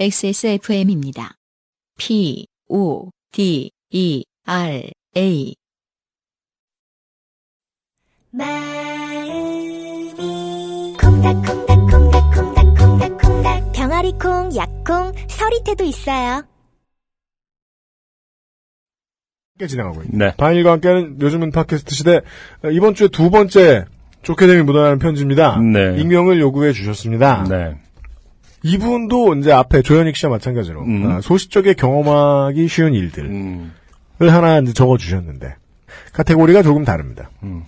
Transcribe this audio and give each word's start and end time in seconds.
XSFM입니다. 0.00 1.34
P, 1.98 2.46
O, 2.70 3.10
D, 3.32 3.70
E, 3.90 4.24
R, 4.46 4.90
A. 5.14 5.54
마음이 8.30 10.16
콩닥콩닥콩닥콩닥콩닥콩닥 10.98 13.72
병아리콩, 13.74 14.56
약콩, 14.56 15.12
서리태도 15.28 15.84
있어요. 15.84 16.44
함께 19.52 19.66
진행하고 19.68 20.00
있습니다. 20.00 20.24
네. 20.24 20.34
바인일과 20.34 20.72
함께하는 20.72 21.20
요즘은 21.20 21.50
팟캐스트 21.50 21.94
시대 21.94 22.22
어, 22.64 22.70
이번 22.70 22.94
주에 22.94 23.08
두 23.08 23.28
번째 23.28 23.84
좋게 24.22 24.46
됨이 24.46 24.62
묻어나는 24.62 24.98
편지입니다. 24.98 25.60
네. 25.60 26.00
익명을 26.00 26.40
요구해 26.40 26.72
주셨습니다. 26.72 27.44
네. 27.50 27.76
이분도 28.62 29.34
이제 29.36 29.52
앞에 29.52 29.82
조현익 29.82 30.16
씨와 30.16 30.30
마찬가지로 30.32 30.82
음. 30.82 31.06
아, 31.06 31.20
소시적에 31.20 31.74
경험하기 31.74 32.68
쉬운 32.68 32.94
일들을 32.94 33.30
음. 33.30 33.72
하나 34.18 34.58
이제 34.58 34.72
적어 34.72 34.98
주셨는데 34.98 35.54
카테고리가 36.12 36.62
조금 36.62 36.84
다릅니다. 36.84 37.30
음. 37.42 37.64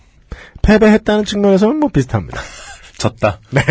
패배했다는 0.62 1.24
측면에서는 1.24 1.78
뭐 1.78 1.88
비슷합니다. 1.88 2.40
졌다. 2.98 3.40
네. 3.50 3.62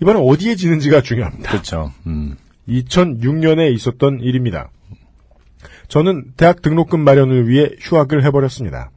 이번에 0.00 0.20
어디에 0.20 0.56
지는지가 0.56 1.02
중요합니다. 1.02 1.50
그렇죠. 1.50 1.92
음. 2.06 2.36
2006년에 2.68 3.72
있었던 3.74 4.20
일입니다. 4.20 4.70
저는 5.88 6.32
대학 6.36 6.62
등록금 6.62 7.00
마련을 7.00 7.48
위해 7.48 7.70
휴학을 7.80 8.24
해버렸습니다. 8.24 8.90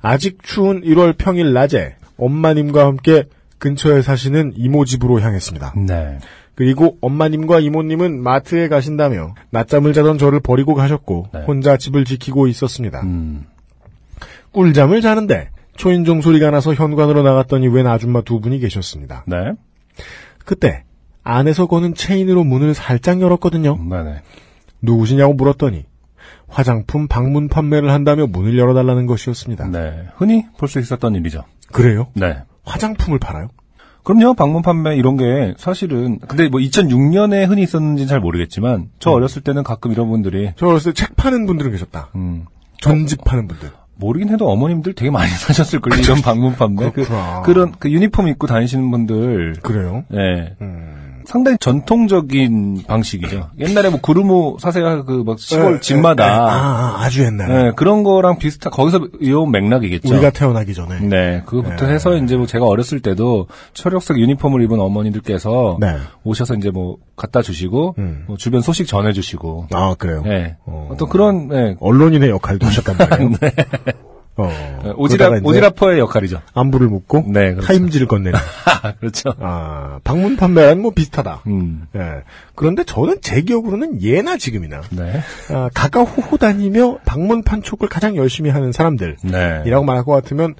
아직 0.00 0.38
추운 0.42 0.82
1월 0.82 1.16
평일 1.18 1.52
낮에 1.52 1.96
엄마님과 2.16 2.86
함께 2.86 3.24
근처에 3.58 4.02
사시는 4.02 4.52
이모 4.56 4.84
집으로 4.84 5.20
향했습니다. 5.20 5.74
네. 5.86 6.18
그리고 6.54 6.96
엄마님과 7.02 7.60
이모님은 7.60 8.22
마트에 8.22 8.68
가신다며 8.68 9.34
낮잠을 9.50 9.92
자던 9.92 10.18
저를 10.18 10.40
버리고 10.40 10.74
가셨고 10.74 11.28
네. 11.34 11.40
혼자 11.46 11.76
집을 11.76 12.04
지키고 12.04 12.46
있었습니다. 12.48 13.02
음. 13.02 13.44
꿀잠을 14.52 15.02
자는데 15.02 15.50
초인종 15.76 16.22
소리가 16.22 16.50
나서 16.50 16.72
현관으로 16.72 17.22
나갔더니 17.22 17.68
웬 17.68 17.86
아줌마 17.86 18.22
두 18.22 18.40
분이 18.40 18.58
계셨습니다. 18.60 19.24
네. 19.26 19.52
그때 20.44 20.84
안에서 21.22 21.66
거는 21.66 21.94
체인으로 21.94 22.44
문을 22.44 22.72
살짝 22.72 23.20
열었거든요. 23.20 23.76
네네. 23.90 24.22
누구시냐고 24.80 25.34
물었더니 25.34 25.84
화장품 26.48 27.08
방문 27.08 27.48
판매를 27.48 27.90
한다며 27.90 28.26
문을 28.26 28.56
열어달라는 28.56 29.06
것이었습니다. 29.06 29.68
네. 29.68 30.06
흔히 30.16 30.46
볼 30.58 30.68
수 30.68 30.78
있었던 30.78 31.14
일이죠. 31.16 31.42
그래요? 31.72 32.06
네. 32.14 32.36
화장품을 32.66 33.18
팔아요? 33.18 33.48
그럼요, 34.02 34.34
방문 34.34 34.62
판매 34.62 34.94
이런 34.96 35.16
게 35.16 35.54
사실은, 35.56 36.18
근데 36.20 36.48
뭐 36.48 36.60
2006년에 36.60 37.48
흔히 37.48 37.62
있었는지는 37.62 38.06
잘 38.08 38.20
모르겠지만, 38.20 38.90
저 39.00 39.10
음. 39.10 39.14
어렸을 39.16 39.42
때는 39.42 39.64
가끔 39.64 39.90
이런 39.92 40.08
분들이, 40.08 40.52
저 40.56 40.66
어렸을 40.68 40.92
때 40.92 41.02
책 41.02 41.16
파는 41.16 41.46
분들은 41.46 41.72
계셨다. 41.72 42.10
음, 42.14 42.44
전집 42.80 43.24
파는 43.24 43.48
분들. 43.48 43.70
모르긴 43.96 44.28
해도 44.28 44.48
어머님들 44.50 44.92
되게 44.92 45.10
많이 45.10 45.28
사셨을 45.32 45.80
걸요, 45.80 46.00
이런 46.00 46.20
방문 46.20 46.54
판매. 46.54 46.90
그. 46.92 47.04
그런, 47.44 47.72
그 47.78 47.90
유니폼 47.90 48.28
입고 48.28 48.46
다니시는 48.46 48.90
분들, 48.90 49.56
그래요? 49.62 50.04
예. 50.12 50.54
음. 50.60 51.05
상당히 51.26 51.58
전통적인 51.58 52.84
방식이죠. 52.86 53.50
옛날에 53.58 53.90
뭐 53.90 54.00
구르모 54.00 54.56
사세요, 54.60 55.04
그막 55.04 55.38
시골 55.38 55.76
에, 55.76 55.80
집마다. 55.80 56.24
에, 56.24 56.28
에, 56.28 56.32
아, 56.32 56.96
아 57.00 57.08
주 57.10 57.22
옛날에. 57.24 57.66
예, 57.66 57.72
그런 57.76 58.02
거랑 58.02 58.38
비슷한, 58.38 58.70
거기서 58.72 59.08
이어온 59.20 59.50
맥락이겠죠. 59.50 60.08
우리가 60.08 60.30
태어나기 60.30 60.72
전에. 60.74 61.00
네, 61.00 61.42
그거부터 61.46 61.86
네. 61.86 61.92
해서 61.94 62.16
이제 62.16 62.36
뭐 62.36 62.46
제가 62.46 62.64
어렸을 62.66 63.00
때도 63.00 63.48
초록색 63.74 64.18
유니폼을 64.18 64.62
입은 64.62 64.78
어머니들께서 64.80 65.78
네. 65.80 65.96
오셔서 66.24 66.54
이제 66.54 66.70
뭐 66.70 66.96
갖다 67.16 67.42
주시고 67.42 67.94
음. 67.98 68.24
뭐 68.26 68.36
주변 68.36 68.60
소식 68.60 68.86
전해 68.86 69.12
주시고 69.12 69.66
아, 69.72 69.94
그래요? 69.98 70.22
예. 70.26 70.56
어. 70.64 70.88
어. 70.90 70.96
떤 70.96 71.08
그런 71.08 71.48
예. 71.52 71.76
언론인의 71.80 72.30
역할도 72.30 72.66
하셨단 72.66 72.96
말이에요. 72.96 73.30
어. 74.36 74.50
그러다가 74.82 75.38
이제 75.38 75.46
오지랖퍼의 75.46 75.98
역할이죠. 75.98 76.42
안부를 76.52 76.88
묻고 76.88 77.24
네, 77.28 77.52
그렇죠. 77.52 77.66
타임지를 77.66 78.06
건네는. 78.06 78.38
그렇죠. 79.00 79.32
아, 79.40 79.98
방문 80.04 80.36
판매는 80.36 80.82
뭐 80.82 80.90
비슷하다. 80.92 81.42
음. 81.46 81.86
예. 81.96 82.22
그런데 82.54 82.84
저는 82.84 83.18
제 83.22 83.40
기억으로는 83.40 84.02
예나 84.02 84.36
지금이나 84.36 84.82
네. 84.90 85.20
아, 85.50 85.70
가가호호 85.74 86.36
다니며 86.36 86.98
방문 87.06 87.42
판촉을 87.42 87.88
가장 87.88 88.16
열심히 88.16 88.50
하는 88.50 88.72
사람들이라고 88.72 89.24
네. 89.24 89.84
말할 89.84 90.04
것 90.04 90.12
같으면 90.12 90.54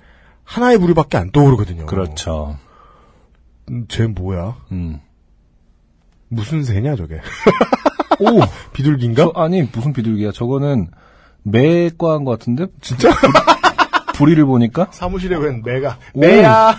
하나의 0.44 0.78
부류밖에 0.78 1.18
안 1.18 1.30
떠오르거든요. 1.30 1.86
그렇죠. 1.86 2.56
음, 3.70 3.84
쟤 3.88 4.06
뭐야? 4.06 4.56
음. 4.72 5.00
무슨 6.28 6.64
새냐 6.64 6.96
저게? 6.96 7.20
오, 8.20 8.40
비둘기인가? 8.72 9.24
저, 9.24 9.32
아니 9.34 9.62
무슨 9.62 9.92
비둘기야? 9.92 10.32
저거는 10.32 10.88
매과인 11.42 12.24
것 12.24 12.32
같은데 12.32 12.66
진짜? 12.80 13.10
부리를 14.16 14.44
보니까 14.44 14.88
사무실에 14.90 15.36
웬 15.36 15.62
매가 15.64 15.98
오. 16.14 16.20
매야. 16.20 16.76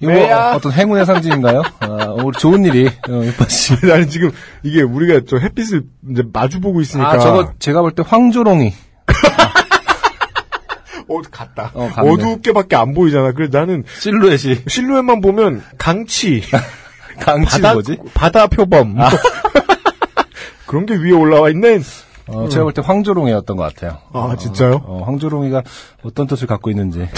이거 0.00 0.12
매야. 0.12 0.52
어떤 0.54 0.72
행운의 0.72 1.06
상징인가요? 1.06 1.62
아, 1.80 1.86
우리 2.22 2.36
좋은 2.38 2.64
일이 2.64 2.86
어, 3.08 3.46
씨. 3.48 3.74
나는 3.86 4.08
지금 4.08 4.30
이게 4.62 4.82
우리가 4.82 5.20
저 5.28 5.36
햇빛을 5.38 5.82
이제 6.10 6.22
마주 6.32 6.60
보고 6.60 6.80
있으니까 6.80 7.12
아, 7.12 7.18
저거 7.18 7.52
제가 7.58 7.80
볼 7.82 7.92
때 7.92 8.02
황조롱이. 8.06 8.72
어 11.06 11.20
같다. 11.30 11.70
어. 11.74 11.90
어둡게밖에 11.96 12.76
안 12.76 12.94
보이잖아. 12.94 13.32
그래서 13.32 13.56
나는 13.58 13.84
실루엣이. 14.00 14.62
실루엣만 14.66 15.20
보면 15.20 15.62
강치, 15.78 16.42
강치 17.20 17.60
바다 17.60 17.72
뭐지? 17.74 17.98
바다 18.14 18.46
표범 18.46 18.96
그런 20.66 20.86
게 20.86 20.94
위에 20.94 21.12
올라와 21.12 21.50
있네. 21.50 21.80
어, 22.26 22.48
제가 22.48 22.64
볼 22.64 22.72
때 22.72 22.82
황조롱이었던 22.84 23.56
것 23.56 23.62
같아요. 23.62 23.98
아 24.12 24.34
진짜요? 24.36 24.82
어, 24.84 25.02
황조롱이가 25.04 25.62
어떤 26.02 26.26
뜻을 26.26 26.46
갖고 26.46 26.70
있는지. 26.70 27.00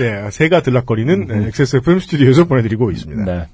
네, 0.00 0.30
새가 0.30 0.62
들락거리는 0.62 1.26
네, 1.26 1.46
XSFM 1.48 2.00
스튜디오에서 2.00 2.44
보내드리고 2.46 2.90
있습니다. 2.90 3.24
네. 3.30 3.46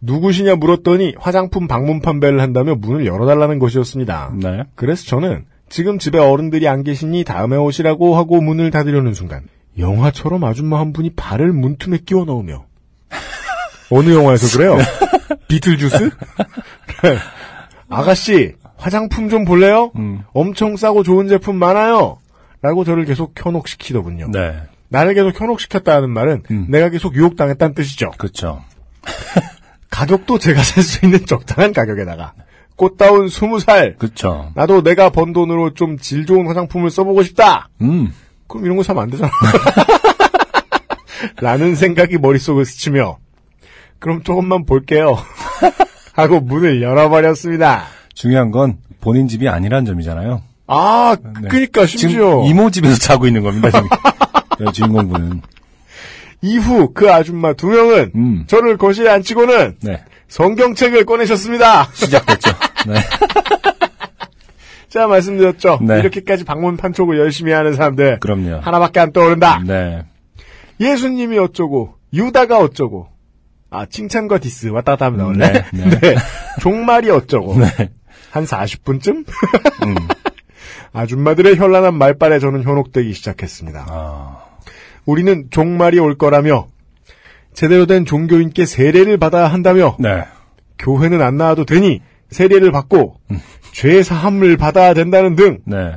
누구시냐 0.00 0.56
물었더니 0.56 1.14
화장품 1.18 1.68
방문 1.68 2.00
판매를 2.00 2.40
한다며 2.40 2.74
문을 2.74 3.06
열어달라는 3.06 3.58
것이었습니다. 3.58 4.32
네. 4.40 4.62
그래서 4.74 5.04
저는 5.06 5.44
지금 5.68 5.98
집에 5.98 6.18
어른들이 6.18 6.68
안 6.68 6.82
계시니 6.84 7.24
다음에 7.24 7.56
오시라고 7.56 8.16
하고 8.16 8.40
문을 8.40 8.70
닫으려는 8.70 9.14
순간 9.14 9.42
영화처럼 9.78 10.42
아줌마 10.44 10.80
한 10.80 10.92
분이 10.92 11.10
발을 11.16 11.52
문틈에 11.52 11.98
끼워 12.06 12.24
넣으며 12.24 12.64
어느 13.90 14.10
영화에서 14.14 14.56
그래요? 14.56 14.78
비틀주스? 15.48 15.96
네. 17.02 17.18
아가씨 17.88 18.54
화장품 18.76 19.28
좀 19.28 19.44
볼래요? 19.44 19.90
음. 19.96 20.22
엄청 20.32 20.76
싸고 20.76 21.02
좋은 21.02 21.28
제품 21.28 21.56
많아요. 21.56 22.18
라고 22.62 22.84
저를 22.84 23.04
계속 23.04 23.32
현혹시키더군요. 23.36 24.28
네. 24.32 24.56
나를 24.88 25.14
계속 25.14 25.38
현혹시켰다는 25.40 26.10
말은 26.10 26.42
음. 26.50 26.66
내가 26.68 26.88
계속 26.90 27.14
유혹당했다는 27.16 27.74
뜻이죠. 27.74 28.12
그렇죠. 28.18 28.62
가격도 29.90 30.38
제가 30.38 30.62
살 30.62 30.82
수 30.82 31.04
있는 31.04 31.24
적당한 31.26 31.72
가격에다가 31.72 32.34
꽃다운 32.76 33.28
스무 33.28 33.58
살 33.60 33.96
그렇죠. 33.96 34.50
나도 34.54 34.82
내가 34.82 35.10
번 35.10 35.32
돈으로 35.32 35.74
좀 35.74 35.96
질 35.98 36.26
좋은 36.26 36.46
화장품을 36.46 36.90
써보고 36.90 37.22
싶다. 37.22 37.68
음. 37.80 38.12
그럼 38.46 38.64
이런 38.64 38.76
거 38.76 38.82
사면 38.82 39.04
안 39.04 39.10
되잖아. 39.10 39.30
라는 41.40 41.74
생각이 41.74 42.18
머릿속을 42.18 42.64
스치며 42.64 43.18
그럼 43.98 44.22
조금만 44.22 44.66
볼게요. 44.66 45.16
하고 46.14 46.40
문을 46.40 46.82
열어버렸습니다. 46.82 47.84
중요한 48.16 48.50
건 48.50 48.78
본인 49.00 49.28
집이 49.28 49.48
아니란 49.48 49.84
점이잖아요. 49.84 50.42
아, 50.66 51.16
네. 51.42 51.48
그니까 51.48 51.86
심지어 51.86 52.42
이모 52.46 52.70
집에서 52.70 52.98
자고 52.98 53.26
있는 53.28 53.42
겁니다, 53.42 53.70
지금. 53.70 53.88
네, 54.58 54.72
주인공분은. 54.72 55.42
이후 56.42 56.92
그 56.92 57.12
아줌마 57.12 57.52
두 57.52 57.68
명은 57.68 58.12
음. 58.14 58.44
저를 58.46 58.76
거실에 58.78 59.10
앉히고는 59.10 59.76
네. 59.82 60.02
성경책을 60.28 61.04
꺼내셨습니다. 61.04 61.90
시작됐죠. 61.92 62.50
네. 62.88 62.94
제가 64.88 65.08
말씀드렸죠. 65.08 65.80
네. 65.82 65.98
이렇게까지 66.00 66.44
방문 66.44 66.76
판촉을 66.76 67.18
열심히 67.18 67.52
하는 67.52 67.74
사람들 67.74 68.18
그럼요. 68.20 68.60
하나밖에 68.60 68.98
안 69.00 69.12
떠오른다. 69.12 69.60
네. 69.64 70.04
예수님이 70.80 71.38
어쩌고 71.38 71.94
유다가 72.14 72.58
어쩌고 72.58 73.08
아 73.70 73.84
칭찬과 73.86 74.38
디스 74.38 74.68
왔다 74.68 74.92
갔다 74.92 75.06
하면 75.06 75.18
나오네. 75.18 75.52
네, 75.72 75.90
네. 76.00 76.16
종말이 76.60 77.10
어쩌고 77.10 77.58
네. 77.58 77.90
한 78.30 78.44
40분쯤 78.44 79.08
음. 79.16 79.94
아줌마들의 80.92 81.56
현란한 81.56 81.94
말빨에 81.94 82.38
저는 82.38 82.62
현혹되기 82.62 83.12
시작했습니다. 83.12 83.86
아. 83.88 84.44
우리는 85.04 85.48
종말이 85.50 85.98
올 85.98 86.16
거라며 86.16 86.68
제대로 87.52 87.86
된 87.86 88.04
종교인께 88.04 88.66
세례를 88.66 89.18
받아야 89.18 89.46
한다며 89.46 89.96
네. 89.98 90.24
교회는 90.78 91.22
안 91.22 91.36
나와도 91.36 91.64
되니 91.64 92.02
세례를 92.30 92.72
받고 92.72 93.20
죄 93.72 94.02
사함을 94.02 94.56
받아야 94.56 94.94
된다는 94.94 95.36
등 95.36 95.60
네. 95.64 95.96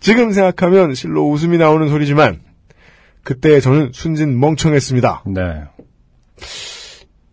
지금 0.00 0.32
생각하면 0.32 0.94
실로 0.94 1.30
웃음이 1.30 1.58
나오는 1.58 1.88
소리지만 1.88 2.40
그때 3.22 3.60
저는 3.60 3.90
순진 3.92 4.40
멍청했습니다. 4.40 5.24
네. 5.26 5.62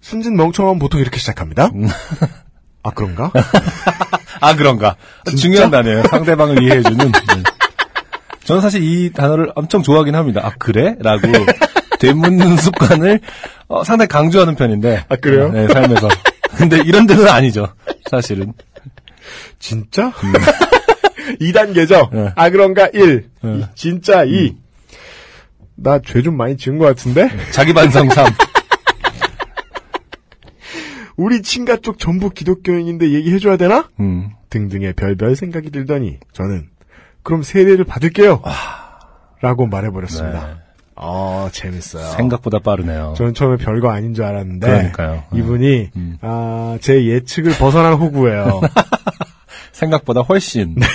순진 0.01 0.35
멍청하면 0.35 0.79
보통 0.79 0.99
이렇게 0.99 1.17
시작합니다. 1.17 1.71
아 2.87 2.91
그런가? 2.91 3.31
아, 4.39 4.55
그런가. 4.55 4.95
중요한 5.37 5.69
단어예요. 5.71 6.03
상대방을 6.03 6.63
이해해주는. 6.63 6.97
네. 7.11 7.43
저는 8.45 8.61
사실 8.61 8.81
이 8.81 9.11
단어를 9.11 9.51
엄청 9.55 9.83
좋아하긴 9.83 10.15
합니다. 10.15 10.41
아, 10.45 10.51
그래? 10.57 10.95
라고 10.99 11.27
되묻는 11.99 12.55
습관을 12.55 13.19
어, 13.67 13.83
상당히 13.83 14.07
강조하는 14.07 14.55
편인데. 14.55 15.05
아, 15.09 15.15
그래요? 15.17 15.51
네, 15.51 15.67
삶에서. 15.67 16.07
근데 16.55 16.77
이런 16.77 17.05
데는 17.07 17.27
아니죠. 17.27 17.67
사실은. 18.09 18.53
진짜? 19.59 20.13
2단계죠? 21.41 22.09
네. 22.13 22.31
아 22.35 22.49
그런가? 22.49 22.87
1. 22.93 23.25
네. 23.41 23.61
진짜 23.75 24.23
2. 24.23 24.55
나죄 25.75 26.21
좀 26.21 26.37
많이 26.37 26.55
지은 26.55 26.77
것 26.77 26.85
같은데? 26.85 27.29
자기 27.51 27.73
반성 27.73 28.09
3. 28.09 28.27
우리 31.17 31.41
친가 31.41 31.77
쪽 31.77 31.99
전부 31.99 32.29
기독교인인데 32.29 33.11
얘기해줘야 33.11 33.57
되나? 33.57 33.89
음. 33.99 34.29
등등의 34.49 34.93
별별 34.93 35.35
생각이 35.35 35.71
들더니 35.71 36.19
저는 36.31 36.69
그럼 37.23 37.43
세례를 37.43 37.83
받을게요. 37.83 38.41
라고 39.41 39.65
말해버렸습니다. 39.67 40.47
네. 40.47 40.53
어 40.95 41.49
재밌어요. 41.51 42.05
생각보다 42.15 42.59
빠르네요. 42.59 43.13
저는 43.17 43.33
처음에 43.33 43.57
별거 43.57 43.89
아닌 43.89 44.13
줄 44.13 44.23
알았는데 44.23 44.65
그러니까요. 44.67 45.23
이분이 45.33 45.89
음. 45.95 46.17
아, 46.21 46.77
제 46.81 47.05
예측을 47.05 47.53
벗어난 47.57 47.93
호구예요. 47.95 48.61
생각보다 49.73 50.21
훨씬. 50.21 50.75
네. 50.75 50.85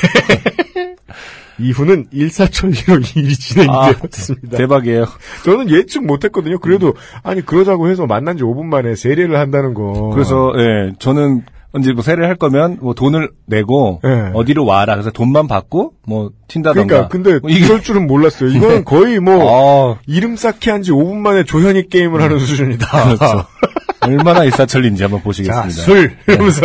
이후는 1.63 2.07
일사천리로 2.11 3.01
일이 3.17 3.35
진행이 3.37 3.69
아, 3.71 3.93
되었습니다. 3.93 4.57
대박이에요. 4.59 5.07
저는 5.45 5.71
예측 5.71 6.05
못했거든요. 6.05 6.59
그래도 6.59 6.95
아니 7.23 7.41
그러자고 7.45 7.89
해서 7.89 8.07
만난 8.07 8.37
지 8.37 8.43
5분 8.43 8.65
만에 8.65 8.95
세례를 8.95 9.39
한다는 9.39 9.75
거. 9.75 10.11
그래서, 10.13 10.53
예, 10.57 10.93
저는, 10.99 11.43
이제 11.79 11.93
뭐 11.93 12.03
세례를 12.03 12.29
할 12.29 12.37
거면, 12.37 12.79
뭐 12.83 12.93
돈을 12.95 13.31
내고, 13.47 14.01
예. 14.05 14.31
어디로 14.35 14.67
와라. 14.67 14.95
그래서 14.95 15.11
돈만 15.11 15.47
받고, 15.49 15.95
뭐, 16.07 16.31
튄다던가. 16.49 16.73
그러니까 16.87 17.09
근데 17.09 17.39
뭐 17.39 17.49
이럴 17.51 17.81
줄은 17.83 18.07
몰랐어요. 18.07 18.51
이거는 18.53 18.85
거의 18.85 19.21
뭐 19.21 19.95
아, 19.95 19.99
이름 20.07 20.37
쌓기 20.37 20.69
한 20.69 20.83
지 20.83 20.91
5분 20.91 21.17
만에 21.17 21.45
조현이 21.45 21.89
게임을 21.89 22.21
하는 22.21 22.39
수준이다. 22.39 23.05
그렇죠. 23.05 23.47
얼마나 24.05 24.43
일사천리인지 24.45 25.03
한번 25.05 25.21
자, 25.21 25.25
보시겠습니다. 25.25 25.71
술! 25.71 26.17
이러면서 26.27 26.61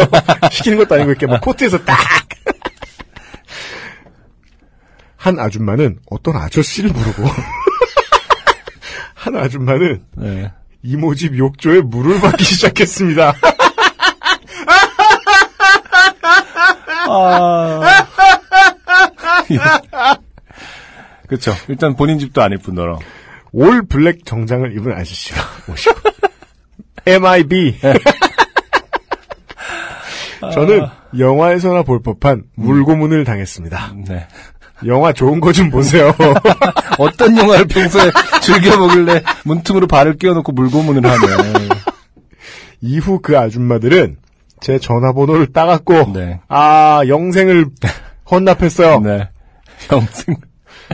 시키는 0.52 0.80
것도 0.80 0.96
아니고 0.96 1.12
이렇게 1.12 1.28
막 1.28 1.40
코트에서 1.40 1.78
딱! 1.86 1.96
한 5.28 5.38
아줌마는 5.40 6.00
어떤 6.10 6.38
아저씨를 6.38 6.90
부르고 6.94 7.24
한 9.14 9.36
아줌마는 9.36 10.02
네. 10.16 10.54
이모 10.84 11.16
집 11.16 11.38
욕조에 11.38 11.82
물을 11.82 12.22
받기 12.22 12.46
시작했습니다. 12.46 13.36
아. 17.10 17.82
그렇죠. 21.28 21.54
일단 21.68 21.98
본인 21.98 22.20
집도 22.20 22.42
아닐 22.42 22.58
뿐더러. 22.58 22.98
올 23.52 23.86
블랙 23.86 24.26
정장을 24.26 24.78
입은 24.78 24.94
아저씨가 24.94 25.42
오시고 25.70 26.00
MIB 27.06 27.80
저는 30.52 30.86
영화에서나 31.18 31.84
볼 31.84 32.02
법한 32.02 32.44
물고문을 32.56 33.24
당했습니다. 33.24 33.94
네. 34.08 34.28
영화 34.86 35.12
좋은 35.14 35.40
거 35.40 35.52
좀 35.52 35.70
보세요. 35.72 36.14
어떤 37.00 37.36
영화를 37.38 37.66
평소에 37.68 38.12
즐겨 38.42 38.78
보길래 38.78 39.24
문틈으로 39.46 39.88
발을 39.88 40.18
끼워놓고 40.18 40.52
물고문을 40.52 41.04
하네. 41.10 41.68
이후 42.82 43.20
그 43.22 43.38
아줌마들은 43.38 44.18
제 44.60 44.78
전화번호를 44.80 45.52
따갔고 45.52 46.14
네. 46.14 46.40
아 46.48 47.02
영생을 47.08 47.68
헌납했어요. 48.30 49.00
네. 49.00 49.30
영생. 49.92 50.36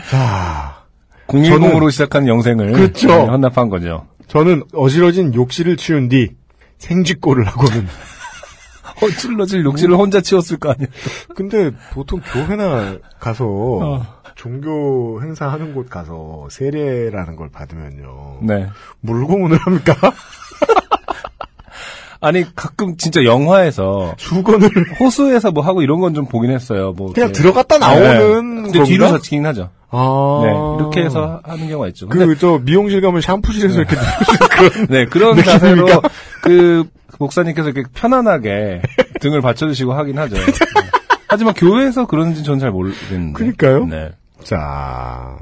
자, 0.09 0.83
010으로 1.27 1.91
시작하는 1.91 2.27
영생을. 2.27 2.71
그렇죠. 2.73 3.07
네, 3.07 3.13
헌납한 3.25 3.69
거죠. 3.69 4.07
저는 4.27 4.63
어지러진 4.73 5.33
욕실을 5.33 5.77
치운 5.77 6.09
뒤 6.09 6.31
생쥐꼴을 6.79 7.45
하고는 7.45 7.79
어 7.81 7.87
찔러질 9.11 9.63
욕실을 9.65 9.95
혼자 9.95 10.21
치웠을 10.21 10.57
거 10.57 10.71
아니야. 10.71 10.87
근데 11.35 11.71
보통 11.91 12.21
교회나 12.21 12.97
가서 13.19 13.45
어. 13.47 14.05
종교 14.35 15.21
행사하는 15.21 15.73
곳 15.75 15.89
가서 15.89 16.47
세례라는 16.49 17.35
걸 17.35 17.49
받으면요 17.49 18.39
네. 18.41 18.67
물고문을 19.01 19.57
합니까? 19.59 19.95
아니, 22.21 22.45
가끔 22.55 22.95
진짜 22.95 23.23
영화에서 23.25 24.15
수건을 24.17 24.69
호수에서 24.99 25.51
뭐 25.51 25.61
하고 25.63 25.81
이런 25.81 25.99
건 25.99 26.13
좀 26.13 26.25
보긴 26.25 26.51
했어요. 26.51 26.93
뭐 26.95 27.11
그냥. 27.11 27.31
들어갔다 27.33 27.77
나오는 27.79 28.63
네. 28.63 28.71
근데? 28.71 28.83
뒤로 28.85 29.07
젖히긴 29.09 29.45
하죠. 29.47 29.71
아 29.95 30.41
네. 30.43 30.49
이렇게 30.79 31.03
해서 31.03 31.39
하는 31.43 31.67
경우가 31.67 31.87
있죠. 31.89 32.07
그 32.09 32.35
저 32.37 32.59
미용실 32.63 32.99
가면 33.01 33.21
샴푸실에서 33.21 33.79
이렇게 33.81 33.95
누르시는 33.95 34.49
그런 34.49 34.87
네, 34.89 35.05
그런? 35.05 35.37
자세로 35.43 35.85
그 36.41 36.83
목사님께서 37.19 37.69
이렇게 37.69 37.87
편안하게 37.93 38.81
등을 39.21 39.41
받쳐주시고 39.41 39.93
하긴 39.93 40.17
하죠. 40.17 40.35
네. 40.35 40.41
하지만 41.27 41.53
교회에서 41.53 42.07
그런지 42.07 42.43
저는 42.43 42.59
잘 42.59 42.71
모르겠는데. 42.71 43.33
그러니까요. 43.33 43.85
네. 43.85 44.09
자 44.43 45.37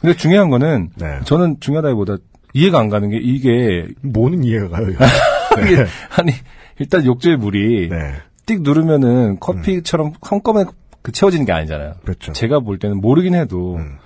근데 0.00 0.16
중요한 0.16 0.50
거는 0.50 0.90
네. 0.96 1.20
저는 1.24 1.58
중요하다기보다 1.60 2.16
이해가 2.54 2.78
안 2.80 2.88
가는 2.90 3.08
게 3.08 3.18
이게 3.18 3.86
뭐는 4.02 4.42
이해가 4.44 4.68
가요. 4.68 4.88
이게 5.64 5.86
아니 6.16 6.32
일단 6.78 7.04
욕조의 7.06 7.36
물이 7.36 7.88
네, 7.88 8.14
띡 8.46 8.62
누르면은 8.62 9.38
커피처럼 9.38 10.12
한꺼번에 10.20 10.66
그 11.02 11.12
채워지는 11.12 11.44
게 11.46 11.52
아니잖아요. 11.52 11.94
그렇죠. 12.04 12.32
제가 12.32 12.60
볼 12.60 12.78
때는 12.78 13.00
모르긴 13.00 13.34
해도 13.34 13.76
음. 13.76 13.98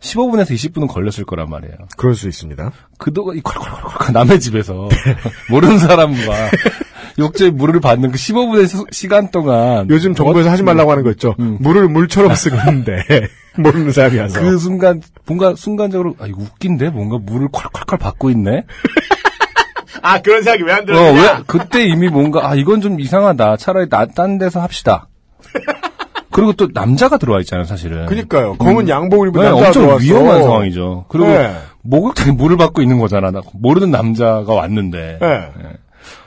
15분에서 0.00 0.50
20분은 0.50 0.86
걸렸을 0.88 1.24
거란 1.24 1.48
말이에요. 1.48 1.74
그럴 1.96 2.14
수 2.14 2.28
있습니다. 2.28 2.72
그동안 2.98 3.36
이 3.36 3.42
콸콸콸콸 3.42 4.12
남의 4.12 4.38
집에서 4.40 4.88
모르는 5.50 5.78
사람과 5.78 6.50
욕조에 7.18 7.50
물을 7.50 7.80
받는 7.80 8.10
그 8.10 8.18
15분의 8.18 8.92
시간 8.92 9.30
동안 9.30 9.88
요즘 9.88 10.14
정부에서 10.14 10.50
하지 10.50 10.62
말라고 10.62 10.90
하는 10.90 11.04
거 11.04 11.10
있죠. 11.12 11.34
음. 11.38 11.56
물을 11.60 11.88
물처럼 11.88 12.34
쓰는데 12.34 13.02
모르는 13.56 13.92
사람이 13.92 14.18
와서. 14.18 14.40
그 14.40 14.58
순간 14.58 15.00
뭔가 15.26 15.54
순간적으로 15.56 16.16
아 16.18 16.26
이거 16.26 16.42
웃긴데 16.42 16.90
뭔가 16.90 17.16
물을 17.18 17.48
콸콸콸 17.48 17.98
받고 17.98 18.28
있네. 18.30 18.64
아 20.02 20.20
그런 20.20 20.42
생각이 20.42 20.64
왜안어왜 20.64 21.44
그때 21.46 21.86
이미 21.86 22.08
뭔가 22.08 22.50
아 22.50 22.54
이건 22.54 22.82
좀 22.82 23.00
이상하다. 23.00 23.56
차라리 23.56 23.88
나, 23.88 24.04
딴 24.06 24.36
데서 24.36 24.60
합시다. 24.60 25.06
그리고 26.34 26.52
또 26.52 26.68
남자가 26.74 27.16
들어와 27.16 27.38
있잖아요, 27.40 27.64
사실은. 27.64 28.06
그니까요. 28.06 28.54
검은 28.56 28.88
양복을 28.88 29.28
입은 29.28 29.40
네, 29.40 29.46
남자가 29.48 29.66
엄청 29.68 29.82
들어왔어. 29.82 30.04
위험한 30.04 30.42
상황이죠. 30.42 31.04
그리고 31.08 31.28
네. 31.28 31.54
목욕탕에 31.82 32.32
물을 32.36 32.56
받고 32.56 32.82
있는 32.82 32.98
거잖아. 32.98 33.30
나 33.30 33.40
모르는 33.52 33.92
남자가 33.92 34.52
왔는데 34.52 35.18
네. 35.20 35.48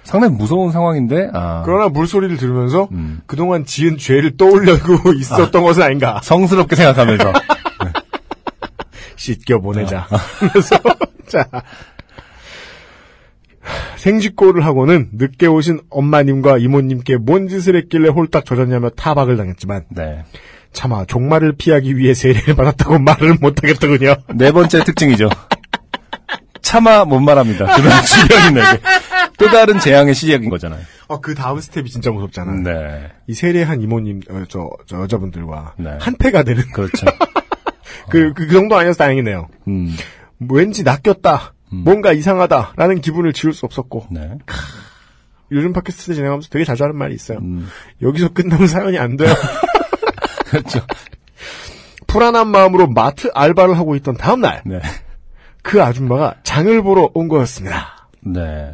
상당히 0.03 0.33
무서운 0.35 0.71
상황인데. 0.71 1.31
아, 1.33 1.61
그러나 1.65 1.89
물소리를 1.89 2.37
들으면서 2.37 2.87
음. 2.93 3.19
그동안 3.25 3.65
지은 3.65 3.97
죄를 3.97 4.37
떠올려고 4.37 5.11
있었던 5.19 5.61
것은 5.61 5.83
아닌가. 5.83 6.21
성스럽게 6.23 6.77
생각하면서 6.77 7.33
씻겨 9.17 9.59
보내자. 9.59 10.07
어. 10.09 10.17
그래서 10.51 10.77
자 11.27 11.45
생쥐꼴을 13.97 14.65
하고는 14.65 15.09
늦게 15.13 15.47
오신 15.47 15.81
엄마님과 15.89 16.57
이모님께 16.59 17.17
뭔 17.17 17.47
짓을 17.47 17.75
했길래 17.75 18.09
홀딱 18.09 18.45
젖었냐며 18.45 18.89
타박을 18.91 19.37
당했지만 19.37 19.85
네. 19.89 20.23
차마 20.71 21.05
종말을 21.05 21.53
피하기 21.57 21.97
위해 21.97 22.13
세례를 22.13 22.55
받았다고 22.55 22.99
말을 22.99 23.37
못하겠더군요. 23.41 24.15
네 24.35 24.51
번째 24.51 24.83
특징이죠. 24.83 25.29
차마 26.61 27.05
못 27.05 27.19
말합니다. 27.19 27.65
그런 27.75 27.91
주변인에게 28.03 28.81
또 29.37 29.47
다른 29.47 29.79
재앙의 29.79 30.13
시작인 30.13 30.49
거잖아요. 30.49 30.81
어, 31.07 31.21
그 31.21 31.33
다음 31.33 31.59
스텝이 31.59 31.89
진짜 31.89 32.11
무섭잖아요. 32.11 32.61
네, 32.63 33.09
이 33.27 33.33
세례한 33.33 33.81
이모님, 33.81 34.21
어, 34.29 34.43
저, 34.49 34.69
저 34.85 35.01
여자분들과 35.01 35.75
네. 35.77 35.97
한패가 35.99 36.43
되는 36.43 36.63
그렇죠. 36.73 37.05
그, 38.09 38.33
그, 38.35 38.47
그 38.47 38.53
정도 38.53 38.75
아니어서 38.75 38.97
다행이네요. 38.97 39.47
음, 39.69 39.95
왠지 40.49 40.83
낚였다. 40.83 41.53
뭔가 41.69 42.13
이상하다. 42.13 42.73
라는 42.75 43.01
기분을 43.01 43.33
지울 43.33 43.53
수 43.53 43.65
없었고. 43.65 44.07
네, 44.11 44.37
요즘 45.51 45.73
팟캐스트 45.73 46.13
진행하면서 46.13 46.49
되게 46.49 46.65
자주 46.65 46.83
하는 46.83 46.95
말이 46.95 47.13
있어요. 47.15 47.39
음, 47.39 47.67
여기서 48.01 48.29
끝나면 48.29 48.67
사연이 48.67 48.97
안 48.97 49.17
돼요. 49.17 49.33
그렇죠. 50.47 50.81
불안한 52.07 52.47
마음으로 52.47 52.87
마트 52.87 53.29
알바를 53.33 53.77
하고 53.77 53.95
있던 53.95 54.15
다음 54.15 54.41
날, 54.41 54.61
네, 54.65 54.79
그 55.61 55.83
아줌마가 55.83 56.35
장을 56.43 56.81
보러 56.81 57.09
온 57.13 57.27
거였습니다. 57.27 58.09
네, 58.21 58.73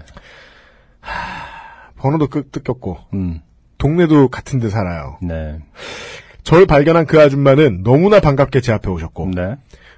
번호도 1.97 2.27
끄, 2.27 2.50
뜯겼고, 2.50 3.00
음, 3.13 3.41
동네도 3.77 4.29
같은 4.29 4.59
데 4.59 4.69
살아요. 4.69 5.17
네, 5.21 5.59
절 6.43 6.65
발견한 6.65 7.05
그 7.05 7.19
아줌마는 7.19 7.81
너무나 7.83 8.19
반갑게 8.19 8.62
제 8.62 8.71
앞에 8.71 8.89
오셨고, 8.89 9.31
네, 9.33 9.55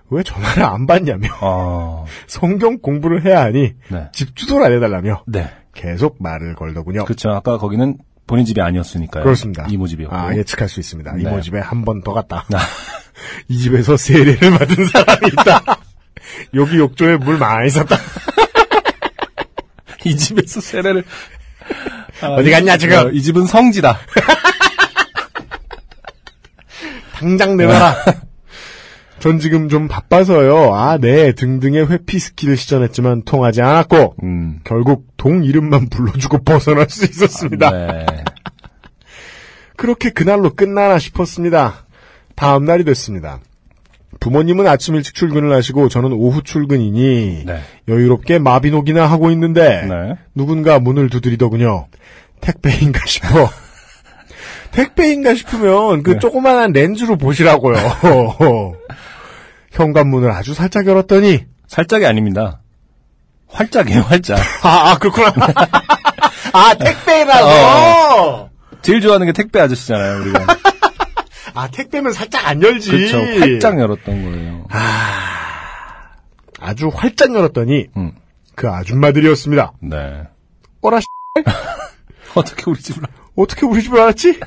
왜 0.10 0.24
전화를 0.24 0.64
안 0.64 0.86
받냐며, 0.88 1.30
아, 1.42 2.06
성경 2.28 2.80
공부를 2.80 3.26
해야 3.26 3.42
하니, 3.42 3.74
네, 3.90 4.08
집 4.14 4.36
주소를 4.36 4.66
알려달라며, 4.68 5.24
네, 5.28 5.50
계속 5.74 6.18
말을 6.20 6.56
걸더군요. 6.56 7.06
그렇죠. 7.06 7.32
아까 7.32 7.58
거기는 7.58 7.98
본인 8.28 8.46
집이 8.46 8.62
아니었으니까요. 8.62 9.24
그렇습니다. 9.24 9.66
이모 9.70 9.88
집이었고. 9.88 10.16
아, 10.16 10.36
예측할 10.36 10.68
수 10.70 10.80
있습니다. 10.80 11.14
네. 11.14 11.22
이모 11.24 11.42
집에 11.42 11.60
한 11.60 11.84
번 11.84 12.02
더 12.02 12.14
갔다. 12.14 12.46
아. 12.54 12.58
이 13.48 13.58
집에서 13.58 13.98
세례를 13.98 14.52
받은 14.52 14.86
사람이 14.88 15.28
있다. 15.28 15.62
여기 16.56 16.78
욕조에 16.78 17.18
물 17.18 17.38
많이 17.38 17.70
썼다. 17.70 17.96
이 20.06 20.16
집에서 20.18 20.60
세례를 20.62 21.04
아, 22.22 22.28
어디 22.30 22.50
이- 22.50 22.52
갔냐, 22.52 22.78
지금? 22.78 22.98
어, 22.98 23.10
이 23.12 23.22
집은 23.22 23.46
성지다. 23.46 23.98
당장 27.14 27.58
내놔라. 27.58 27.96
전 29.26 29.40
지금 29.40 29.70
좀 29.70 29.88
바빠서요. 29.88 30.76
아, 30.76 31.00
네. 31.00 31.32
등등의 31.32 31.90
회피 31.90 32.20
스킬을 32.20 32.58
시전했지만 32.58 33.24
통하지 33.24 33.64
않았고, 33.64 34.18
음. 34.22 34.60
결국 34.64 35.08
동 35.18 35.44
이름만 35.44 35.90
불러주고 35.90 36.44
벗어날 36.44 36.88
수 36.92 37.06
있었습니다. 37.06 37.72
네. 37.72 38.06
그렇게 39.78 40.12
그날로 40.12 40.54
끝나나 40.54 41.00
싶었습니다. 41.00 41.88
다음 42.36 42.66
날이 42.66 42.84
됐습니다. 42.84 43.40
부모님은 44.20 44.68
아침 44.68 44.94
일찍 44.94 45.16
출근을 45.16 45.52
하시고 45.54 45.90
저는 45.90 46.14
오후 46.14 46.44
출근이니 46.44 47.46
네. 47.48 47.62
여유롭게 47.88 48.38
마비노기나 48.38 49.08
하고 49.08 49.32
있는데 49.32 49.88
네. 49.88 50.18
누군가 50.36 50.78
문을 50.78 51.10
두드리더군요. 51.10 51.88
택배인가 52.42 53.00
싶어. 53.08 53.50
택배인가 54.70 55.34
싶으면 55.34 56.04
그 56.04 56.12
네. 56.12 56.20
조그만한 56.20 56.74
렌즈로 56.74 57.18
보시라고요. 57.18 57.76
현관문을 59.76 60.32
아주 60.32 60.54
살짝 60.54 60.88
열었더니 60.88 61.46
살짝이 61.68 62.06
아닙니다. 62.06 62.62
활짝이에요, 63.48 64.02
활짝. 64.02 64.40
아, 64.64 64.92
아, 64.92 64.98
그렇구나. 64.98 65.34
아 66.54 66.74
택배라고. 66.76 68.50
제일 68.82 69.02
좋아하는 69.02 69.28
게 69.28 69.34
택배 69.34 69.60
아저씨잖아요, 69.60 70.22
우리가. 70.22 70.46
아 71.54 71.68
택배면 71.70 72.14
살짝 72.14 72.48
안 72.48 72.62
열지. 72.62 72.92
그렇죠. 72.92 73.18
활짝 73.20 73.80
열었던 73.80 74.24
거예요. 74.24 74.66
아주 76.60 76.90
활짝 76.94 77.34
열었더니 77.36 77.88
음. 77.98 78.14
그 78.56 78.70
아줌마들이었습니다. 78.70 79.74
네. 79.82 80.24
어라 80.82 81.00
어떻게 82.36 82.64
우리 82.68 82.80
집을 82.80 83.04
어떻게 83.36 83.66
우리 83.66 83.84
집을 83.84 84.00
알았지? 84.00 84.40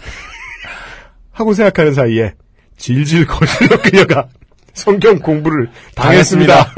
하고 1.33 1.53
생각하는 1.53 1.95
사이에 1.95 2.35
질질 2.79 3.27
거리러 3.27 3.81
그녀가 3.83 4.29
성경 4.75 5.19
공부를 5.19 5.71
당했습니다. 5.95 6.55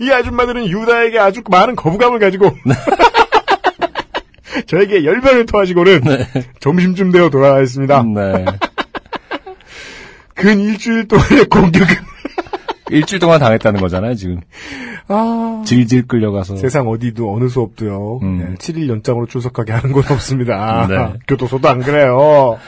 이 0.00 0.10
아줌마들은 0.10 0.68
유다에게 0.68 1.18
아주 1.18 1.42
많은 1.48 1.74
거부감을 1.74 2.18
가지고 2.20 2.54
저에게 4.66 5.04
열변을 5.04 5.46
토하시고는 5.46 6.02
점심쯤 6.60 7.10
되어 7.12 7.30
돌아가셨습니다. 7.30 8.02
네. 8.02 8.44
근 10.34 10.58
일주일 10.60 11.08
동안의 11.08 11.46
공격은 11.46 11.94
일주일 12.90 13.18
동안 13.18 13.40
당했다는 13.40 13.80
거잖아요, 13.80 14.14
지금. 14.14 14.40
아, 15.08 15.62
질질 15.66 16.06
끌려가서. 16.06 16.56
세상 16.56 16.88
어디도 16.88 17.34
어느 17.34 17.48
수업도요. 17.48 18.20
음. 18.22 18.38
네, 18.38 18.54
7일 18.54 18.88
연장으로 18.88 19.26
출석하게 19.26 19.72
하는 19.72 19.92
건 19.92 20.04
없습니다. 20.10 20.86
네. 20.88 21.12
교도소도 21.26 21.68
안 21.68 21.80
그래요. 21.80 22.58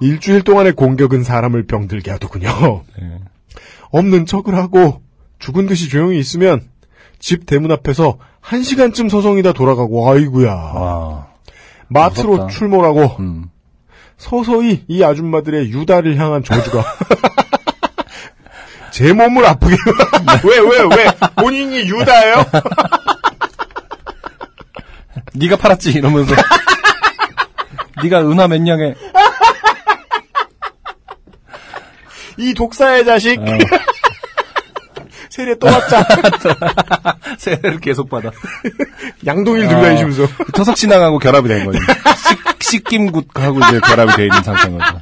일주일 0.00 0.42
동안의 0.42 0.72
공격은 0.72 1.22
사람을 1.22 1.66
병들게 1.66 2.10
하더군요. 2.10 2.84
네. 2.98 3.18
없는 3.90 4.26
척을 4.26 4.54
하고 4.54 5.02
죽은 5.38 5.66
듯이 5.66 5.88
조용히 5.88 6.18
있으면 6.18 6.68
집 7.18 7.46
대문 7.46 7.70
앞에서 7.72 8.18
한 8.40 8.62
시간쯤 8.62 9.08
서성이다 9.08 9.52
돌아가고 9.52 10.10
아이구야. 10.10 10.52
와. 10.52 11.26
마트로 11.88 12.30
무섭다. 12.30 12.52
출몰하고 12.52 13.16
음. 13.20 13.46
서서히 14.16 14.84
이 14.86 15.02
아줌마들의 15.02 15.70
유다를 15.70 16.16
향한 16.18 16.44
저주가 16.44 16.84
제 18.92 19.12
몸을 19.12 19.44
아프게 19.46 19.76
왜왜왜 20.44 21.06
본인이 21.36 21.78
유다예요? 21.88 22.44
네가 25.34 25.56
팔았지 25.56 25.90
이러면서. 25.92 26.34
네가 28.02 28.20
은하 28.22 28.48
몇 28.48 28.60
냥에 28.60 28.94
이 32.38 32.54
독사의 32.54 33.04
자식 33.04 33.38
어, 33.40 33.44
세례 35.30 35.54
또 35.56 35.68
왔자 35.68 36.04
세례를 37.38 37.80
계속 37.80 38.10
받아. 38.10 38.30
양동일 39.26 39.66
어. 39.66 39.68
들고 39.68 39.82
다니시면서 39.82 40.26
토속 40.54 40.76
신앙하고 40.76 41.18
결합이 41.18 41.48
된 41.48 41.64
거지. 41.64 41.78
식, 42.58 42.62
식김굿하고 42.62 43.58
이제 43.60 43.80
결합이 43.80 44.16
돼 44.16 44.22
있는 44.24 44.42
상태인 44.42 44.78
거죠. 44.78 45.00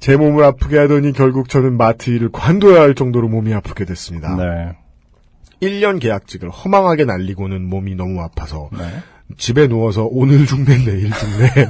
제 0.00 0.16
몸을 0.16 0.44
아프게 0.44 0.78
하더니 0.78 1.12
결국 1.12 1.48
저는 1.48 1.76
마트 1.76 2.10
일을 2.10 2.30
관둬야 2.32 2.80
할 2.80 2.94
정도로 2.94 3.28
몸이 3.28 3.54
아프게 3.54 3.84
됐습니다. 3.84 4.36
네. 4.36 4.76
1년 5.62 6.00
계약직을 6.00 6.50
허망하게 6.50 7.04
날리고는 7.04 7.64
몸이 7.66 7.94
너무 7.94 8.20
아파서 8.20 8.68
네. 8.76 8.84
집에 9.38 9.66
누워서 9.66 10.06
오늘 10.10 10.46
죽네 10.46 10.84
내일 10.84 11.10
죽네 11.10 11.68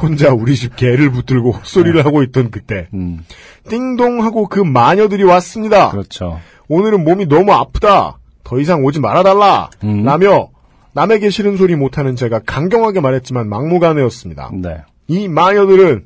혼자 0.00 0.30
우리 0.32 0.56
집 0.56 0.76
개를 0.76 1.10
붙들고 1.10 1.52
헛소리를 1.52 2.04
하고 2.04 2.22
있던 2.22 2.50
그때 2.50 2.88
음, 2.94 3.24
띵동 3.68 4.24
하고 4.24 4.48
그 4.48 4.60
마녀들이 4.60 5.22
왔습니다. 5.24 5.90
그렇죠. 5.90 6.40
오늘은 6.68 7.04
몸이 7.04 7.26
너무 7.26 7.52
아프다. 7.52 8.18
더 8.44 8.58
이상 8.60 8.84
오지 8.84 9.00
말아달라. 9.00 9.70
음. 9.84 10.04
라며 10.04 10.48
남에게 10.92 11.30
싫은 11.30 11.56
소리 11.56 11.76
못하는 11.76 12.16
제가 12.16 12.40
강경하게 12.44 13.00
말했지만 13.00 13.48
막무가내였습니다. 13.48 14.50
네. 14.54 14.78
이 15.06 15.28
마녀들은 15.28 16.04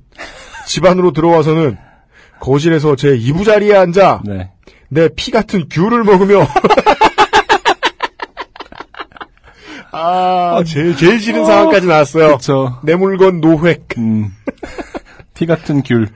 집 0.66 0.84
안으로 0.84 1.12
들어와서는 1.12 1.76
거실에서 2.40 2.96
제 2.96 3.16
이부자리에 3.16 3.74
앉아 3.74 4.22
네. 4.26 4.50
내 4.88 5.08
피 5.08 5.30
같은 5.30 5.68
귤을 5.70 6.04
먹으며 6.04 6.46
아, 9.96 10.62
제일, 10.66 10.96
제일 10.96 11.20
싫은 11.20 11.44
상황까지 11.44 11.86
나왔어요. 11.86 12.26
그렇죠. 12.26 12.80
내 12.82 12.96
물건 12.96 13.40
노획. 13.40 13.86
음. 13.98 14.34
피 15.34 15.46
같은 15.46 15.82
귤. 15.82 16.08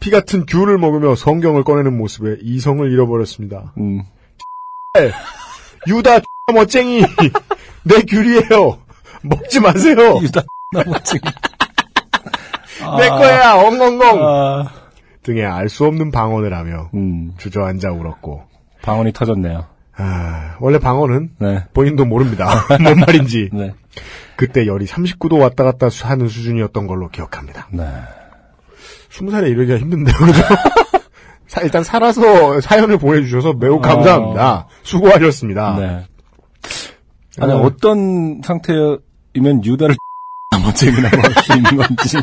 피 0.00 0.10
같은 0.10 0.44
귤을 0.46 0.78
먹으며 0.78 1.14
성경을 1.14 1.64
꺼내는 1.64 1.96
모습에 1.96 2.36
이성을 2.42 2.90
잃어버렸습니다. 2.90 3.72
음. 3.78 4.02
유다 5.86 6.20
멋쟁이 6.54 7.02
내 7.84 8.02
귤이에요. 8.02 8.78
먹지 9.22 9.60
마세요. 9.60 10.18
유다 10.22 10.42
나머지. 10.72 11.18
내 12.98 13.08
거야. 13.08 13.54
엉엉엉. 13.54 14.18
아. 14.22 14.72
등에 15.22 15.44
알수 15.44 15.84
없는 15.86 16.10
방언을 16.10 16.54
하며 16.54 16.90
음. 16.94 17.32
주저앉아 17.38 17.90
울었고. 17.92 18.42
방언이 18.82 19.12
터졌네요. 19.12 19.66
아, 19.98 20.56
원래 20.60 20.78
방언은 20.78 21.30
네. 21.38 21.64
본인도 21.74 22.04
모릅니다. 22.04 22.64
뭔 22.80 23.00
말인지. 23.00 23.50
네. 23.52 23.74
그때 24.36 24.66
열이 24.66 24.86
39도 24.86 25.40
왔다 25.40 25.64
갔다 25.64 25.88
하는 26.02 26.28
수준이었던 26.28 26.86
걸로 26.86 27.08
기억합니다. 27.08 27.66
네. 27.72 27.84
20살에 29.10 29.50
이러기가 29.50 29.78
힘든데요, 29.78 30.16
그죠? 30.16 30.42
사- 31.48 31.62
일단 31.62 31.82
살아서 31.82 32.60
사연을 32.60 32.98
보내주셔서 32.98 33.54
매우 33.54 33.80
감사합니다. 33.80 34.68
수고하셨습니다. 34.84 35.76
네. 35.78 36.06
아니, 37.40 37.52
어. 37.52 37.58
어떤 37.62 38.40
상태이면 38.44 39.64
유다를 39.64 39.96
나머지나 40.52 41.08
할수 41.08 41.52
있는 41.56 41.76
건지. 41.76 42.18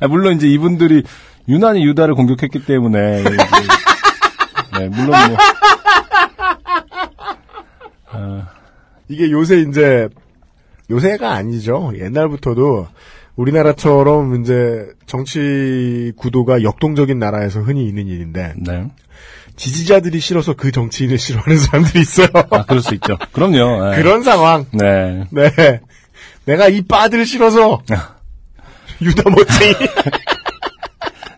아, 0.00 0.08
물론 0.08 0.36
이제 0.36 0.46
이분들이 0.48 1.04
유난히 1.48 1.84
유다를 1.86 2.14
공격했기 2.14 2.64
때문에. 2.66 3.20
이제, 3.20 3.30
네, 4.78 4.88
물론 4.88 5.06
뭐. 5.28 5.36
이게 9.08 9.30
요새 9.30 9.60
이제 9.60 10.08
요새가 10.90 11.32
아니죠. 11.32 11.92
옛날부터도 11.96 12.88
우리나라처럼 13.36 14.42
이제 14.42 14.86
정치 15.06 16.12
구도가 16.16 16.62
역동적인 16.62 17.18
나라에서 17.18 17.60
흔히 17.60 17.86
있는 17.86 18.06
일인데 18.06 18.54
네. 18.58 18.86
지지자들이 19.56 20.20
싫어서 20.20 20.54
그 20.54 20.72
정치인을 20.72 21.18
싫어하는 21.18 21.58
사람들이 21.58 22.00
있어요. 22.00 22.28
아, 22.50 22.64
그럴 22.64 22.82
수 22.82 22.94
있죠. 22.94 23.16
그럼요. 23.32 23.90
네. 23.90 23.96
그런 23.96 24.22
상황. 24.22 24.66
네. 24.72 25.24
네. 25.30 25.80
내가 26.44 26.68
이 26.68 26.82
빠들 26.82 27.26
싫어서 27.26 27.82
유다 29.02 29.30
멋쟁이 29.30 29.74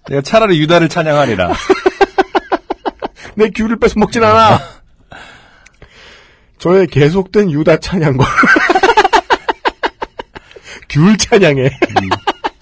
내가 0.09 0.23
차라리 0.23 0.61
유다를 0.61 0.89
찬양하리라. 0.89 1.53
내 3.35 3.51
귤을 3.51 3.79
뺏어 3.79 3.95
먹진 3.99 4.23
않아. 4.25 4.61
저의 6.63 6.87
계속된 6.87 7.51
유다 7.51 7.79
찬양과 7.79 8.25
귤 10.89 11.19
찬양에 11.19 11.69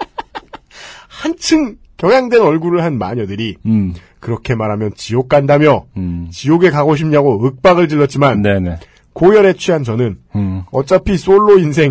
한층 1.07 1.77
경향된 1.99 2.41
얼굴을 2.41 2.83
한 2.83 2.97
마녀들이 2.97 3.59
음, 3.67 3.93
그렇게 4.19 4.55
말하면 4.55 4.95
지옥 4.97 5.29
간다며 5.29 5.85
음. 5.99 6.31
지옥에 6.33 6.71
가고 6.71 6.97
싶냐고 6.97 7.45
윽박을 7.45 7.91
질렀지만 7.91 8.41
네네. 8.41 8.79
고열에 9.13 9.53
취한 9.53 9.85
저는 9.85 10.17
음. 10.35 10.63
어차피 10.73 11.19
솔로 11.19 11.59
인생 11.59 11.91